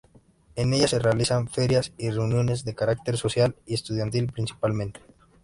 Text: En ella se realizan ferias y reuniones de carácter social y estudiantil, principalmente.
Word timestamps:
En 0.55 0.73
ella 0.73 0.87
se 0.87 0.97
realizan 0.97 1.47
ferias 1.47 1.93
y 1.95 2.09
reuniones 2.09 2.65
de 2.65 2.73
carácter 2.73 3.17
social 3.17 3.55
y 3.67 3.75
estudiantil, 3.75 4.31
principalmente. 4.31 4.99